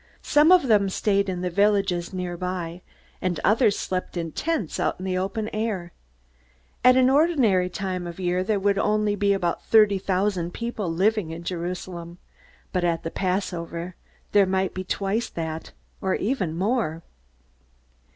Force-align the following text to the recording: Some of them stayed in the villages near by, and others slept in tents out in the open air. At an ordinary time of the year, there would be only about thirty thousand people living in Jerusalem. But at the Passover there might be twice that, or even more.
Some 0.23 0.51
of 0.51 0.63
them 0.67 0.89
stayed 0.89 1.29
in 1.29 1.41
the 1.41 1.51
villages 1.51 2.11
near 2.11 2.35
by, 2.35 2.81
and 3.21 3.39
others 3.43 3.77
slept 3.77 4.17
in 4.17 4.31
tents 4.31 4.79
out 4.79 4.97
in 4.97 5.05
the 5.05 5.15
open 5.19 5.47
air. 5.53 5.93
At 6.83 6.97
an 6.97 7.07
ordinary 7.07 7.69
time 7.69 8.07
of 8.07 8.15
the 8.15 8.23
year, 8.23 8.43
there 8.43 8.59
would 8.59 8.77
be 8.77 8.81
only 8.81 9.13
about 9.35 9.63
thirty 9.63 9.99
thousand 9.99 10.55
people 10.55 10.91
living 10.91 11.29
in 11.29 11.43
Jerusalem. 11.43 12.17
But 12.73 12.83
at 12.83 13.03
the 13.03 13.11
Passover 13.11 13.95
there 14.31 14.47
might 14.47 14.73
be 14.73 14.83
twice 14.83 15.29
that, 15.29 15.71
or 16.01 16.15
even 16.15 16.57
more. 16.57 17.03